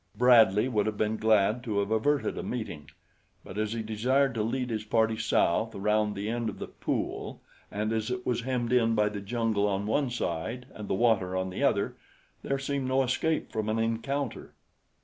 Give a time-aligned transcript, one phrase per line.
[0.17, 2.89] Bradley would have been glad to have averted a meeting;
[3.45, 7.39] but as he desired to lead his party south around the end of the pool,
[7.69, 11.37] and as it was hemmed in by the jungle on one side and the water
[11.37, 11.97] on the other,
[12.41, 14.55] there seemed no escape from an encounter.